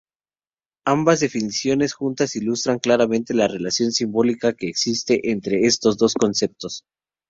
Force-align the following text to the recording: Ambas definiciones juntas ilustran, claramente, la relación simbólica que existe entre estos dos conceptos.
Ambas 0.87 1.19
definiciones 1.19 1.93
juntas 1.93 2.35
ilustran, 2.35 2.79
claramente, 2.79 3.35
la 3.35 3.47
relación 3.47 3.91
simbólica 3.91 4.53
que 4.53 4.67
existe 4.67 5.29
entre 5.29 5.67
estos 5.67 5.95
dos 5.99 6.15
conceptos. 6.15 6.85